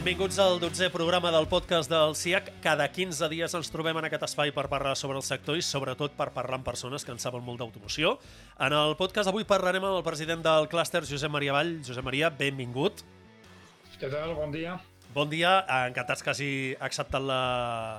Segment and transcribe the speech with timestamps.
[0.00, 2.46] Benvinguts al 12è programa del podcast del CIAC.
[2.64, 6.14] Cada 15 dies ens trobem en aquest espai per parlar sobre el sector i sobretot
[6.16, 8.14] per parlar amb persones que en saben molt d'automoció.
[8.56, 11.74] En el podcast d'avui parlarem amb el president del clúster, Josep Maria Vall.
[11.84, 13.02] Josep Maria, benvingut.
[14.00, 14.32] Què tal?
[14.38, 14.78] Bon dia.
[15.12, 15.52] Bon dia,
[15.90, 17.42] encantats que hagi acceptat la,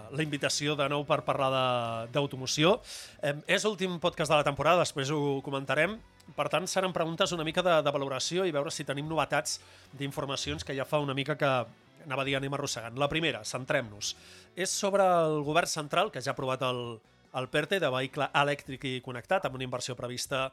[0.10, 2.80] la invitació de nou per parlar d'automoció.
[3.22, 6.00] Eh, és l'últim podcast de la temporada, després ho comentarem.
[6.34, 9.60] Per tant, seran preguntes una mica de, de valoració i veure si tenim novetats
[10.00, 11.52] d'informacions que ja fa una mica que
[12.06, 12.98] anava a dir anem arrossegant.
[13.00, 14.16] La primera, centrem-nos,
[14.56, 17.00] és sobre el govern central, que ja ha aprovat el,
[17.38, 20.50] el PERTE de vehicle elèctric i connectat, amb una inversió prevista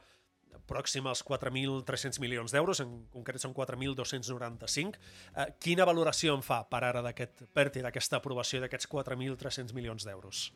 [0.69, 5.01] pròxima als 4.300 milions d'euros, en concret són 4.295.
[5.35, 10.49] Eh, quina valoració en fa per ara d'aquest PERTE, d'aquesta aprovació d'aquests 4.300 milions d'euros?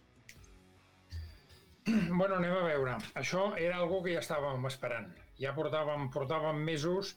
[1.89, 2.97] Bueno, anem a veure.
[3.19, 5.09] Això era algo que ja estàvem esperant.
[5.41, 7.17] Ja portàvem, portàvem mesos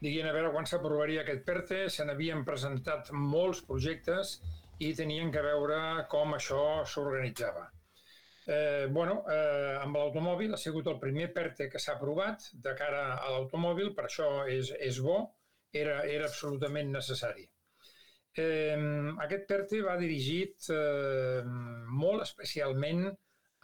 [0.00, 4.38] dient a veure quan s'aprovaria aquest PERTE, se n'havien presentat molts projectes
[4.80, 7.66] i tenien que veure com això s'organitzava.
[8.50, 13.04] Eh, bueno, eh, amb l'automòbil ha sigut el primer PERTE que s'ha aprovat de cara
[13.18, 15.18] a l'automòbil, per això és, és bo,
[15.82, 17.44] era, era absolutament necessari.
[18.40, 18.78] Eh,
[19.26, 21.42] aquest PERTE va dirigit eh,
[22.02, 23.10] molt especialment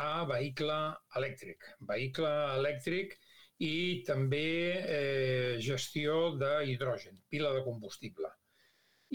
[0.05, 0.77] a vehicle
[1.17, 1.71] elèctric.
[1.89, 3.17] Vehicle elèctric
[3.65, 8.31] i també eh, gestió d'hidrogen, pila de combustible.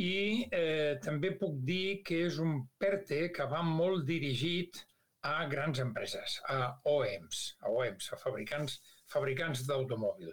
[0.01, 4.79] I eh, també puc dir que és un PERTE que va molt dirigit
[5.27, 8.79] a grans empreses, a OEMs, a OEMs, a fabricants,
[9.11, 10.31] fabricants d'automòbil.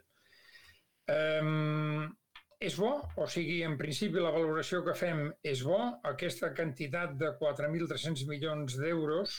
[1.09, 2.07] Um,
[2.61, 5.79] és bo, o sigui, en principi la valoració que fem és bo,
[6.11, 9.37] aquesta quantitat de 4.300 milions d'euros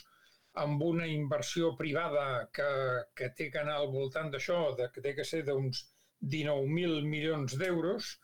[0.64, 2.70] amb una inversió privada que,
[3.16, 5.84] que té que anar al voltant d'això, que té que ser d'uns
[6.34, 8.16] 19.000 milions d'euros,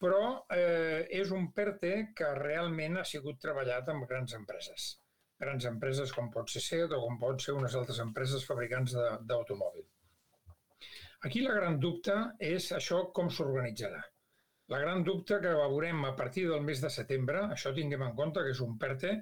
[0.00, 0.22] però
[0.56, 4.90] eh, és un PERTE que realment ha sigut treballat amb grans empreses
[5.40, 8.94] grans empreses com pot ser SEAT o com pot ser unes altres empreses fabricants
[9.28, 9.86] d'automòbil.
[11.28, 12.16] Aquí la gran dubte
[12.48, 14.00] és això com s'organitzarà.
[14.72, 18.44] La gran dubte que veurem a partir del mes de setembre, això tinguem en compte
[18.44, 19.16] que és un PERTE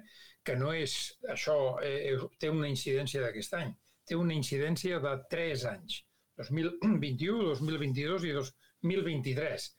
[0.45, 0.95] que no és,
[1.35, 1.55] això
[1.85, 3.73] eh, eh té una incidència d'aquest any,
[4.07, 5.99] té una incidència de 3 anys,
[6.39, 9.69] 2021, 2022 i 2023,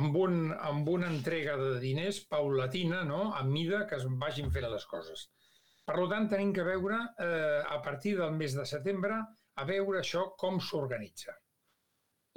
[0.00, 0.38] amb, un,
[0.70, 5.28] amb una entrega de diners paulatina, no?, a mida que es vagin fent les coses.
[5.86, 9.16] Per tant, tenim que veure, eh, a partir del mes de setembre,
[9.56, 11.34] a veure això com s'organitza.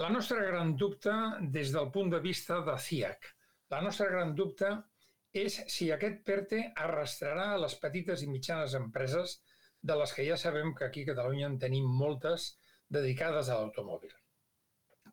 [0.02, 1.14] La nostra gran dubte,
[1.54, 3.28] des del punt de vista de CIAC,
[3.70, 4.72] la nostra gran dubte
[5.34, 9.40] és si aquest PERTE arrastrarà a les petites i mitjanes empreses
[9.82, 12.52] de les que ja sabem que aquí a Catalunya en tenim moltes
[12.98, 14.14] dedicades a l'automòbil.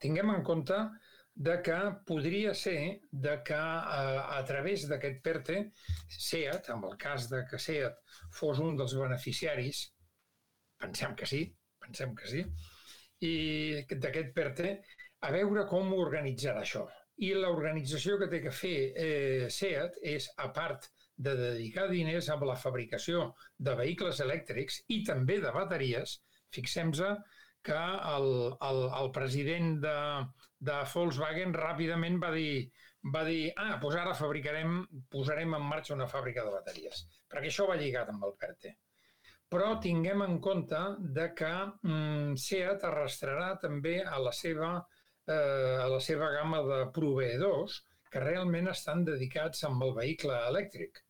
[0.01, 0.77] Tinguem en compte
[1.49, 5.59] de que podria ser de que a, eh, a través d'aquest PERTE,
[6.29, 7.97] SEAT, en el cas de que SEAT
[8.37, 9.87] fos un dels beneficiaris,
[10.81, 11.43] pensem que sí,
[11.81, 12.45] pensem que sí,
[13.25, 13.35] i
[13.91, 14.75] d'aquest PERTE,
[15.21, 16.87] a veure com organitzarà això.
[17.27, 20.89] I l'organització que té que fer eh, SEAT és, a part
[21.21, 26.17] de dedicar diners a la fabricació de vehicles elèctrics i també de bateries,
[26.57, 27.03] fixem-nos
[27.63, 27.81] que
[28.17, 28.29] el,
[28.69, 29.97] el, el president de,
[30.69, 32.71] de Volkswagen ràpidament va dir,
[33.15, 34.79] va dir ah, doncs ara fabricarem,
[35.13, 38.77] posarem en marxa una fàbrica de bateries, perquè això va lligat amb el PERTE.
[39.51, 40.81] Però tinguem en compte
[41.19, 41.53] de que
[41.83, 44.77] mm, SEAT arrastrarà també a la seva,
[45.29, 51.01] eh, a la seva gamma de proveïdors que realment estan dedicats amb el vehicle elèctric.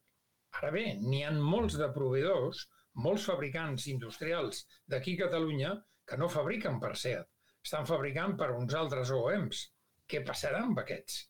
[0.60, 2.66] Ara bé, n'hi han molts de proveïdors,
[3.06, 5.74] molts fabricants industrials d'aquí a Catalunya
[6.10, 7.28] que no fabriquen per SEAT,
[7.64, 9.62] estan fabricant per uns altres OEMs.
[10.10, 11.20] Què passarà amb aquests?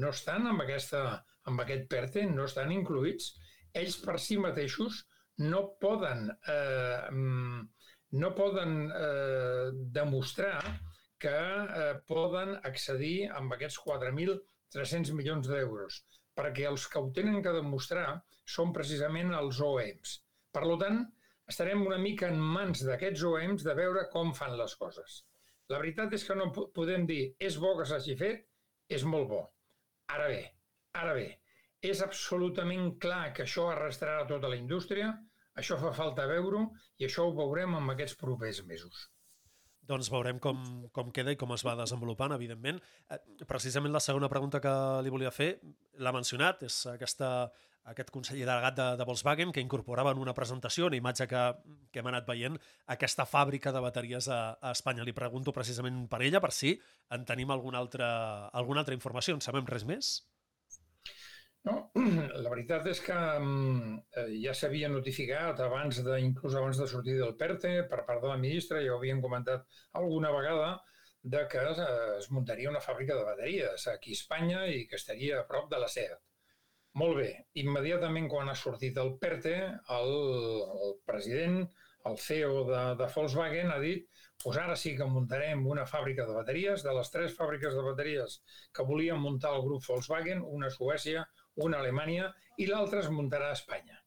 [0.00, 1.02] No estan amb, aquesta,
[1.50, 3.32] amb aquest PERTE, no estan incluïts.
[3.80, 5.02] Ells per si mateixos
[5.42, 7.64] no poden, eh, mm,
[8.22, 10.62] no poden eh, demostrar
[11.22, 16.02] que eh, poden accedir amb aquests 4.300 milions d'euros,
[16.38, 18.08] perquè els que ho tenen que demostrar
[18.56, 20.18] són precisament els OEMs.
[20.54, 21.00] Per tant,
[21.52, 25.22] estarem una mica en mans d'aquests OEMs de veure com fan les coses.
[25.72, 28.46] La veritat és que no podem dir és bo que s'hagi fet,
[28.88, 29.42] és molt bo.
[30.14, 30.42] Ara bé,
[31.02, 31.28] ara bé,
[31.92, 35.10] és absolutament clar que això arrastrarà tota la indústria,
[35.60, 36.64] això fa falta veure
[36.98, 39.08] i això ho veurem en aquests propers mesos.
[39.88, 40.58] Doncs veurem com,
[40.92, 42.80] com queda i com es va desenvolupant, evidentment.
[43.08, 43.18] Eh,
[43.48, 44.74] precisament la segona pregunta que
[45.04, 45.54] li volia fer,
[46.04, 47.30] l'ha mencionat, és aquesta,
[47.88, 51.44] aquest conseller delegat de, de Volkswagen que incorporava en una presentació, una imatge que,
[51.92, 52.58] que hem anat veient,
[52.94, 55.06] aquesta fàbrica de bateries a, a Espanya.
[55.08, 56.76] Li pregunto precisament per ella, per si
[57.16, 58.10] en tenim alguna altra,
[58.52, 59.38] alguna altra informació.
[59.38, 60.18] En sabem res més?
[61.66, 61.74] No,
[62.44, 67.16] la veritat és que mm, eh, ja s'havia notificat abans de, inclús abans de sortir
[67.18, 69.66] del PERTE per part de la ministra, ja ho havien comentat
[70.00, 70.70] alguna vegada,
[71.22, 71.64] de que
[72.18, 75.80] es muntaria una fàbrica de bateries aquí a Espanya i que estaria a prop de
[75.82, 76.22] la SEAT.
[77.02, 77.28] Molt bé,
[77.62, 79.56] immediatament quan ha sortit el PERTE,
[79.98, 80.14] el,
[80.86, 81.58] el president,
[82.08, 84.06] el CEO de, de Volkswagen ha dit
[84.42, 88.38] pues ara sí que muntarem una fàbrica de bateries, de les tres fàbriques de bateries
[88.74, 91.24] que volien muntar el grup Volkswagen, una a Suècia,
[91.64, 93.98] una a Alemanya i l'altra es muntarà a Espanya.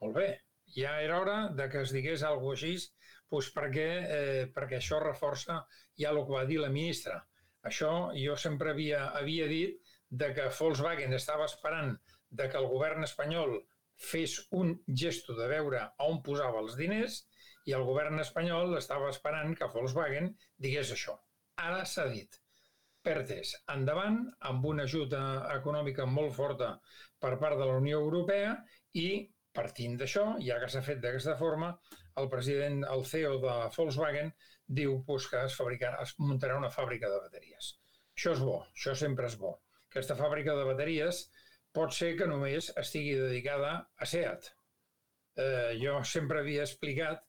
[0.00, 0.28] Molt bé,
[0.76, 2.90] ja era hora de que es digués alguna cosa així,
[3.30, 3.88] doncs perquè,
[4.18, 5.60] eh, perquè això reforça
[6.00, 7.20] ja el que va dir la ministra.
[7.70, 9.76] Això jo sempre havia, havia dit
[10.22, 11.96] de que Volkswagen estava esperant
[12.30, 13.58] de que el govern espanyol
[14.10, 14.72] fes un
[15.02, 17.20] gesto de veure on posava els diners
[17.68, 21.18] i el govern espanyol estava esperant que Volkswagen digués això.
[21.68, 22.40] Ara s'ha dit.
[23.06, 24.20] PERTES endavant
[24.50, 25.20] amb una ajuda
[25.54, 26.70] econòmica molt forta
[27.24, 28.54] per part de la Unió Europea
[29.02, 29.08] i
[29.56, 31.72] partint d'això, ja que s'ha fet d'aquesta forma,
[32.20, 34.30] el president, el CEO de Volkswagen,
[34.80, 37.72] diu pues, que es, fabricarà, es muntarà una fàbrica de bateries.
[38.16, 39.56] Això és bo, això sempre és bo.
[39.90, 41.24] Aquesta fàbrica de bateries
[41.74, 44.50] pot ser que només estigui dedicada a SEAT.
[45.40, 47.24] Eh, jo sempre havia explicat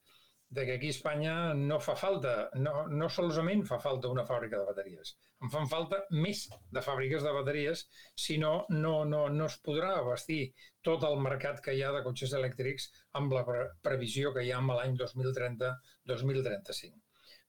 [0.51, 4.57] de que aquí a Espanya no fa falta, no, no solament fa falta una fàbrica
[4.59, 5.13] de bateries,
[5.45, 6.41] en fan falta més
[6.75, 7.85] de fàbriques de bateries,
[8.23, 10.41] si no, no, no, no es podrà abastir
[10.87, 12.89] tot el mercat que hi ha de cotxes elèctrics
[13.19, 16.99] amb la pre previsió que hi ha amb l'any 2030-2035.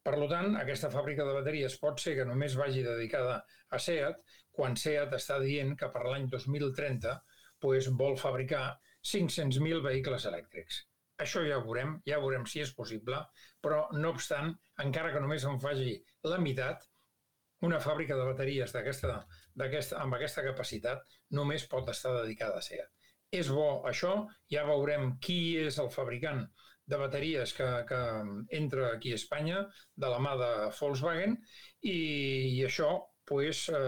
[0.06, 3.34] Per tant, aquesta fàbrica de bateries pot ser que només vagi dedicada
[3.70, 4.22] a SEAT,
[4.54, 7.18] quan SEAT està dient que per l'any 2030
[7.66, 8.64] pues, vol fabricar
[9.12, 10.82] 500.000 vehicles elèctrics.
[11.22, 13.18] Això ja ho veurem, ja veurem si és possible,
[13.62, 14.54] però no obstant,
[14.84, 15.94] encara que només en faci
[16.26, 16.82] la meitat,
[17.66, 19.20] una fàbrica de bateries d'aquesta,
[19.66, 21.04] aquesta, amb aquesta capacitat
[21.38, 22.90] només pot estar dedicada a SEAT.
[23.32, 24.16] És bo això,
[24.52, 26.42] ja veurem qui és el fabricant
[26.92, 28.00] de bateries que, que
[28.58, 29.62] entra aquí a Espanya,
[29.94, 31.38] de la mà de Volkswagen,
[31.86, 31.96] i,
[32.58, 32.90] i això,
[33.30, 33.86] pues, el,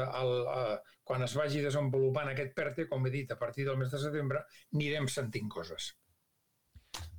[0.54, 4.00] el, quan es vagi desenvolupant aquest PERTE, com he dit, a partir del mes de
[4.06, 4.46] setembre,
[4.78, 5.90] anirem sentint coses.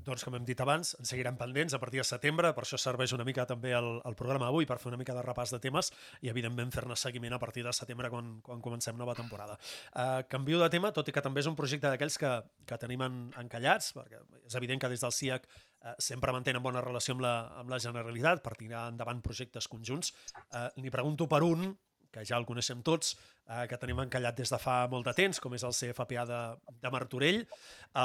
[0.05, 3.15] Doncs, com hem dit abans, en seguirem pendents a partir de setembre, per això serveix
[3.15, 5.89] una mica també el, el programa avui, per fer una mica de repàs de temes
[6.21, 9.57] i, evidentment, fer-ne seguiment a partir de setembre quan, quan comencem nova temporada.
[9.95, 12.33] Uh, canvio de tema, tot i que també és un projecte d'aquells que,
[12.69, 16.83] que tenim en, encallats, perquè és evident que des del CIAC eh, sempre mantenen bona
[16.85, 20.13] relació amb la, amb la Generalitat per tirar endavant projectes conjunts.
[20.51, 21.71] Uh, N'hi pregunto per un,
[22.15, 23.15] que ja el coneixem tots,
[23.49, 26.43] eh, que tenim encallat des de fa molt de temps, com és el CFPA de,
[26.83, 27.41] de Martorell.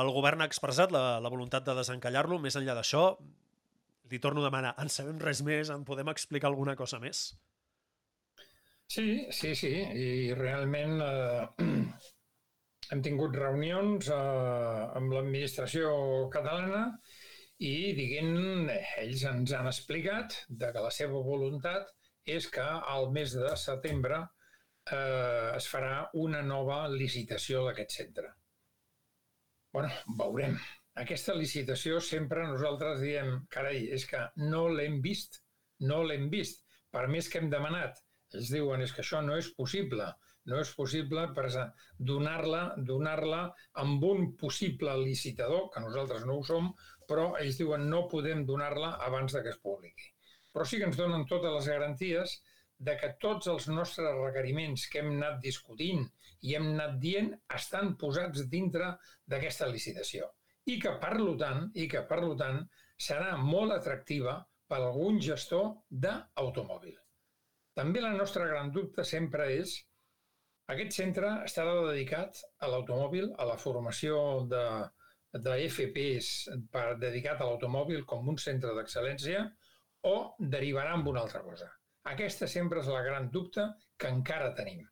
[0.00, 2.40] El govern ha expressat la, la voluntat de desencallar-lo.
[2.42, 3.04] Més enllà d'això,
[4.10, 5.70] li torno a demanar, en sabem res més?
[5.70, 7.30] En podem explicar alguna cosa més?
[8.90, 9.70] Sí, sí, sí.
[9.70, 11.46] I realment eh,
[12.90, 15.92] hem tingut reunions eh, amb l'administració
[16.34, 16.88] catalana
[17.60, 18.66] i, diguem,
[19.04, 21.92] ells ens han explicat de que la seva voluntat
[22.36, 25.94] és que al mes de setembre eh, es farà
[26.24, 28.34] una nova licitació d'aquest centre.
[29.72, 30.56] bueno, veurem.
[31.00, 35.38] Aquesta licitació sempre nosaltres diem, carai, és que no l'hem vist,
[35.90, 36.64] no l'hem vist.
[36.90, 38.00] Per més que hem demanat,
[38.34, 40.08] ells diuen és que això no és possible,
[40.50, 41.28] no és possible
[42.10, 43.42] donar-la donar-la
[43.84, 46.72] amb un possible licitador, que nosaltres no ho som,
[47.06, 50.10] però ells diuen no podem donar-la abans de que es publiqui
[50.52, 52.36] però sí que ens donen totes les garanties
[52.88, 56.06] de que tots els nostres requeriments que hem anat discutint
[56.48, 58.94] i hem anat dient estan posats dintre
[59.28, 60.30] d'aquesta licitació
[60.72, 62.62] i que, per tant, i que, per tant,
[63.00, 64.38] serà molt atractiva
[64.70, 66.96] per algun gestor d'automòbil.
[67.76, 69.76] També la nostra gran dubte sempre és
[70.72, 74.18] aquest centre estarà dedicat a l'automòbil, a la formació
[74.50, 74.64] de,
[75.46, 76.28] de FPs
[76.74, 79.42] per, dedicat a l'automòbil com un centre d'excel·lència,
[80.08, 81.68] o derivarà amb una altra cosa.
[82.12, 83.66] Aquesta sempre és la gran dubte
[84.00, 84.86] que encara tenim.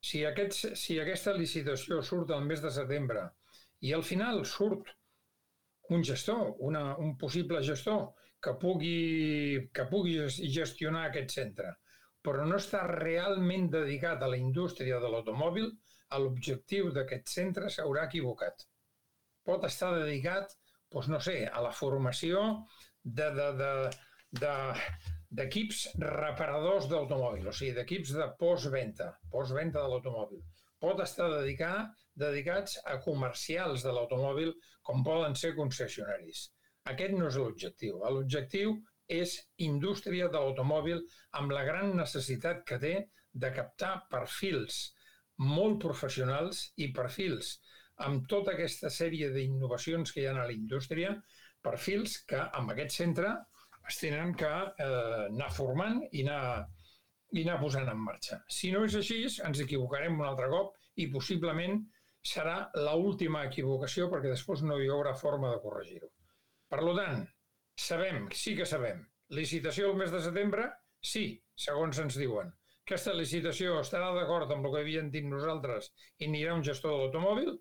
[0.00, 3.26] Si, aquests, si aquesta licitació surt al mes de setembre
[3.84, 4.88] i al final surt
[5.90, 10.16] un gestor, una, un possible gestor que pugui, que pugui
[10.54, 11.74] gestionar aquest centre,
[12.24, 15.68] però no està realment dedicat a la indústria de l'automòbil,
[16.18, 18.64] l'objectiu d'aquest centre s'haurà equivocat.
[19.46, 20.54] Pot estar dedicat,
[20.92, 22.42] doncs no sé, a la formació
[23.04, 23.70] de, de, de,
[24.30, 30.42] d'equips de, reparadors d'automòbil, o sigui, d'equips de postventa, postventa de l'automòbil.
[30.80, 34.54] Pot estar dedicar, dedicats a comercials de l'automòbil,
[34.86, 36.46] com poden ser concessionaris.
[36.92, 37.98] Aquest no és l'objectiu.
[38.00, 38.78] L'objectiu
[39.10, 39.34] és
[39.66, 41.02] indústria de l'automòbil
[41.40, 42.94] amb la gran necessitat que té
[43.32, 44.80] de captar perfils
[45.40, 47.58] molt professionals i perfils
[48.06, 51.14] amb tota aquesta sèrie d'innovacions que hi ha a la indústria,
[51.64, 53.34] perfils que amb aquest centre
[53.88, 56.66] es tenen que eh, anar formant i anar,
[57.32, 58.40] i anar posant en marxa.
[58.48, 61.80] Si no és així, ens equivocarem un altre cop i possiblement
[62.26, 66.10] serà l última equivocació perquè després no hi haurà forma de corregir-ho.
[66.70, 67.24] Per tant,
[67.88, 69.00] sabem, sí que sabem,
[69.36, 70.68] licitació el mes de setembre?
[71.00, 71.24] Sí,
[71.56, 72.52] segons ens diuen.
[72.84, 77.02] Aquesta licitació estarà d'acord amb el que havien dit nosaltres i anirà un gestor de
[77.02, 77.52] l'automòbil?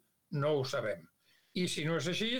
[0.42, 1.04] No ho sabem.
[1.54, 2.32] I si no és així,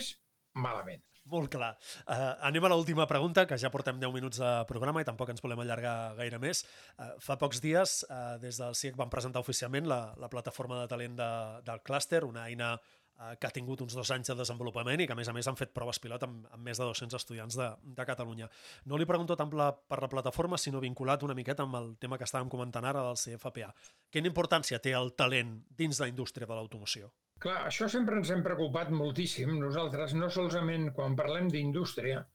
[0.66, 1.04] malament.
[1.30, 1.76] Molt clar.
[2.08, 5.44] Uh, anem a l'última pregunta, que ja portem 10 minuts de programa i tampoc ens
[5.46, 6.64] volem allargar gaire més.
[6.98, 10.88] Uh, fa pocs dies, uh, des del CIEC van presentar oficialment la, la plataforma de
[10.90, 11.30] talent de,
[11.68, 15.14] del clúster, una eina uh, que ha tingut uns dos anys de desenvolupament i que,
[15.14, 17.70] a més a més, han fet proves pilot amb, amb més de 200 estudiants de,
[18.02, 18.50] de Catalunya.
[18.90, 22.18] No li pregunto tant la, per la plataforma, sinó vinculat una miqueta amb el tema
[22.18, 23.70] que estàvem comentant ara del CFPA.
[24.10, 27.14] Quina importància té el talent dins la indústria de l'automoció?
[27.40, 29.54] Clar, això sempre ens hem preocupat moltíssim.
[29.62, 32.26] Nosaltres, no solament quan parlem d'indústria,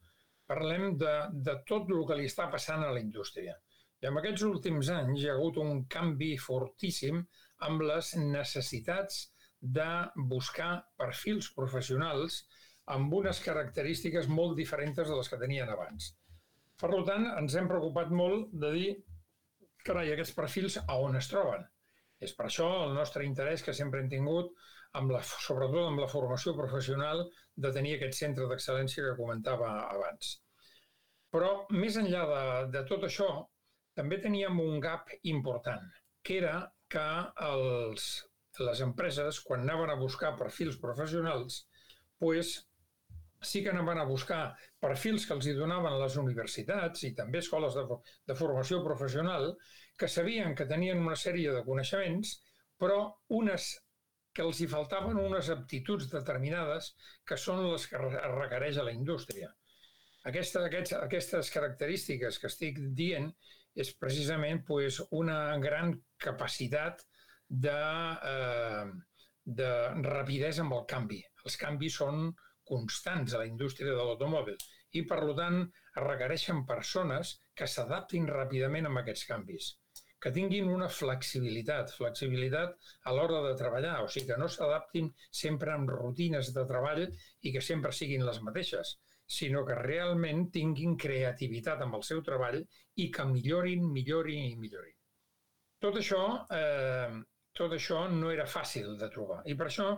[0.49, 1.15] parlem de,
[1.49, 3.57] de tot el que li està passant a la indústria.
[4.01, 7.21] I en aquests últims anys hi ha hagut un canvi fortíssim
[7.69, 9.21] amb les necessitats
[9.79, 9.91] de
[10.33, 12.43] buscar perfils professionals
[12.97, 16.11] amb unes característiques molt diferents de les que tenien abans.
[16.81, 18.91] Per tant, ens hem preocupat molt de dir,
[19.85, 21.65] carai, aquests perfils a on es troben?
[22.23, 24.53] És per això el nostre interès que sempre hem tingut
[24.99, 30.37] amb la, sobretot amb la formació professional, de tenir aquest centre d'excel·lència que comentava abans.
[31.35, 32.45] Però més enllà de,
[32.77, 33.29] de tot això,
[33.99, 35.83] també teníem un gap important,
[36.23, 36.55] que era
[36.91, 37.07] que
[37.47, 38.07] els,
[38.63, 41.65] les empreses, quan anaven a buscar perfils professionals,
[42.23, 42.55] pues,
[43.45, 44.43] sí que anaven a buscar
[44.81, 47.85] perfils que els hi donaven les universitats i també escoles de,
[48.31, 49.51] de formació professional,
[49.99, 52.35] que sabien que tenien una sèrie de coneixements,
[52.81, 53.01] però
[53.39, 53.71] unes
[54.35, 56.91] que els hi faltaven unes aptituds determinades
[57.29, 59.53] que són les que requereix a la indústria.
[60.31, 63.29] Aquesta, aquests, aquestes característiques que estic dient
[63.85, 65.95] és precisament pues, una gran
[66.27, 67.05] capacitat
[67.67, 67.77] de,
[68.33, 68.87] eh,
[69.61, 69.71] de
[70.09, 71.21] rapidesa amb el canvi.
[71.45, 72.27] Els canvis són
[72.67, 74.59] constants a la indústria de l'automòbil
[74.99, 75.63] i, per tant,
[76.01, 79.75] requereixen persones que s'adaptin ràpidament amb aquests canvis
[80.25, 85.75] que tinguin una flexibilitat, flexibilitat a l'hora de treballar, o sigui que no s'adaptin sempre
[85.75, 88.95] amb rutines de treball i que sempre siguin les mateixes,
[89.37, 92.57] sinó que realment tinguin creativitat amb el seu treball
[93.05, 94.97] i que millorin, millorin i millorin.
[95.85, 96.23] Tot això,
[96.57, 97.21] eh,
[97.61, 99.91] tot això no era fàcil de trobar i per això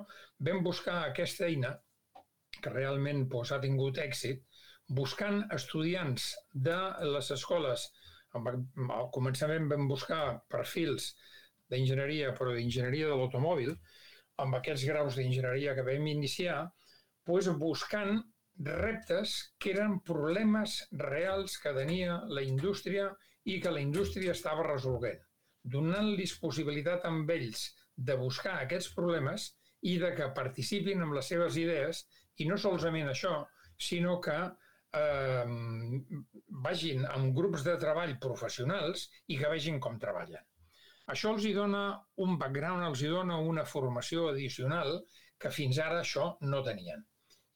[0.48, 1.70] vam buscar aquesta eina
[2.62, 4.42] que realment pues, ha tingut èxit,
[4.98, 6.32] buscant estudiants
[6.68, 6.80] de
[7.14, 7.86] les escoles
[8.36, 11.12] al començament vam buscar perfils
[11.70, 13.74] d'enginyeria, però d'enginyeria de l'automòbil,
[14.44, 16.58] amb aquests graus d'enginyeria que vam iniciar,
[17.26, 18.20] doncs buscant
[18.66, 23.10] reptes que eren problemes reals que tenia la indústria
[23.44, 25.18] i que la indústria estava resolent,
[25.62, 29.50] donant-los possibilitat amb ells de buscar aquests problemes
[29.82, 32.04] i de que participin amb les seves idees,
[32.40, 33.42] i no solament això,
[33.78, 34.36] sinó que
[35.00, 36.00] eh,
[36.66, 40.44] vagin amb grups de treball professionals i que vegin com treballen.
[41.12, 41.82] Això els hi dona
[42.24, 44.96] un background, els hi dona una formació addicional
[45.38, 47.04] que fins ara això no tenien.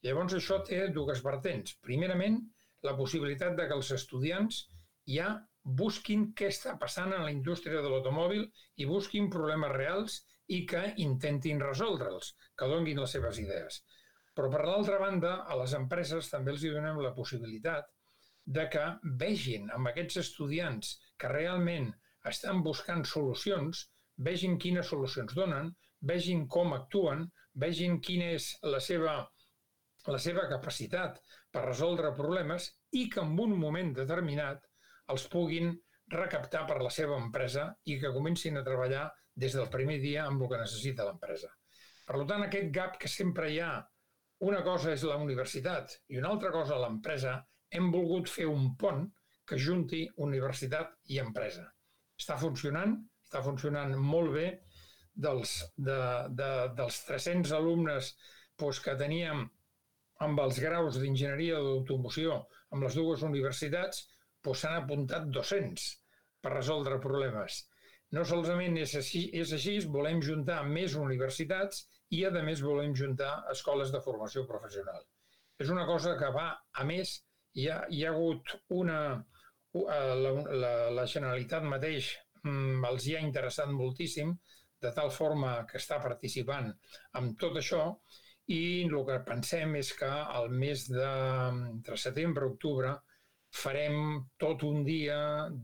[0.05, 1.75] Llavors això té dues vertents.
[1.87, 2.39] Primerament,
[2.87, 4.63] la possibilitat de que els estudiants
[5.15, 5.33] ja
[5.81, 8.47] busquin què està passant en la indústria de l'automòbil
[8.81, 10.21] i busquin problemes reals
[10.55, 13.81] i que intentin resoldre'ls, que donguin les seves idees.
[14.37, 17.89] Però per l'altra banda, a les empreses també els hi donem la possibilitat
[18.57, 18.85] de que
[19.23, 21.91] vegin amb aquests estudiants que realment
[22.31, 23.83] estan buscant solucions,
[24.17, 25.69] vegin quines solucions donen,
[26.01, 29.15] vegin com actuen, vegin quina és la seva,
[30.07, 31.19] la seva capacitat
[31.51, 34.67] per resoldre problemes i que en un moment determinat
[35.13, 35.73] els puguin
[36.11, 39.09] recaptar per la seva empresa i que comencin a treballar
[39.43, 41.49] des del primer dia amb el que necessita l'empresa.
[42.07, 43.73] Per tant, aquest gap que sempre hi ha
[44.47, 47.37] una cosa és la universitat i una altra cosa l'empresa.
[47.71, 49.05] Hem volgut fer un pont
[49.47, 51.67] que junti universitat i empresa.
[52.19, 54.49] Està funcionant, està funcionant molt bé.
[55.21, 55.95] Dels, de,
[56.39, 58.13] de, dels 300 alumnes
[58.57, 59.41] doncs, que teníem
[60.25, 62.37] amb els graus d'enginyeria d'automoció
[62.71, 64.05] amb les dues universitats,
[64.45, 65.87] doncs s'han apuntat 200
[66.41, 67.59] per resoldre problemes.
[68.15, 71.85] No solament és així, és així, volem juntar més universitats
[72.17, 75.03] i, a més, volem juntar escoles de formació professional.
[75.61, 77.19] És una cosa que va, a més,
[77.55, 79.01] hi ha, hi ha hagut una...
[79.71, 82.09] La, la, la Generalitat mateix
[82.43, 84.33] mm, els hi ha interessat moltíssim
[84.83, 86.67] de tal forma que està participant
[87.19, 87.85] en tot això
[88.51, 91.07] i el que pensem és que al mes de
[91.69, 92.91] entre setembre i octubre
[93.61, 93.97] farem
[94.43, 95.19] tot un dia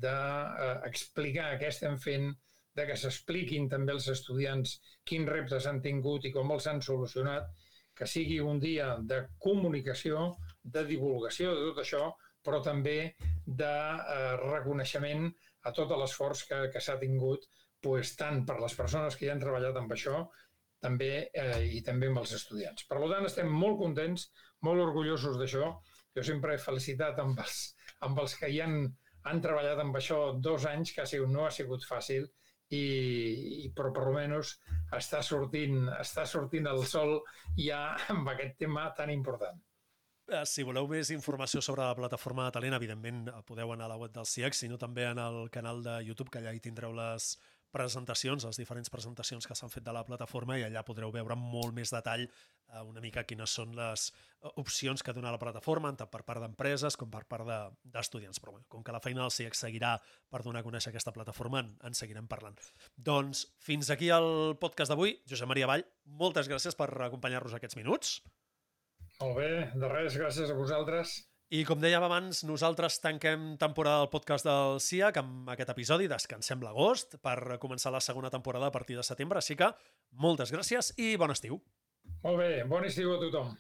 [0.06, 2.32] d'explicar eh, què estem fent,
[2.78, 7.50] de que s'expliquin també els estudiants quins reptes han tingut i com els han solucionat,
[7.98, 10.30] que sigui un dia de comunicació,
[10.64, 12.04] de divulgació de tot això,
[12.46, 12.98] però també
[13.46, 13.76] de
[14.16, 15.26] eh, reconeixement
[15.68, 17.48] a tot l'esforç que, que s'ha tingut
[17.84, 20.22] pues, tant per les persones que hi han treballat amb això
[20.84, 22.86] també eh, i també amb els estudiants.
[22.88, 24.30] Per tant, estem molt contents,
[24.68, 25.74] molt orgullosos d'això.
[26.18, 27.60] Jo sempre he felicitat amb els,
[28.06, 28.80] amb els que hi han,
[29.30, 30.20] han treballat amb això
[30.50, 32.30] dos anys, que ha sigut, no ha sigut fàcil,
[32.70, 32.84] i,
[33.64, 34.58] i però per almenys
[34.98, 37.20] està sortint, està sortint el sol
[37.60, 39.60] ja amb aquest tema tan important.
[40.28, 43.94] Eh, si voleu més informació sobre la plataforma de talent, evidentment eh, podeu anar a
[43.94, 46.92] la web del CIEC, sinó també en el canal de YouTube, que allà hi tindreu
[46.98, 47.38] les,
[47.78, 51.52] presentacions, les diferents presentacions que s'han fet de la plataforma i allà podreu veure amb
[51.54, 55.94] molt més detall eh, una mica quines són les eh, opcions que dona la plataforma,
[56.00, 58.42] tant per part d'empreses com per part d'estudiants.
[58.42, 59.96] De, Però com que la feina del CIEC seguirà
[60.32, 62.58] per donar a conèixer aquesta plataforma, en, en seguirem parlant.
[62.98, 65.18] Doncs fins aquí el podcast d'avui.
[65.30, 65.86] Josep Maria Vall,
[66.20, 68.20] moltes gràcies per acompanyar-nos aquests minuts.
[69.22, 71.18] Molt bé, de res, gràcies a vosaltres.
[71.48, 76.60] I com dèiem abans, nosaltres tanquem temporada del podcast del CIAC amb aquest episodi, descansem
[76.60, 79.70] l'agost per començar la segona temporada a partir de setembre, així que
[80.12, 81.62] moltes gràcies i bon estiu.
[82.26, 83.56] Molt bé, bon estiu a tothom.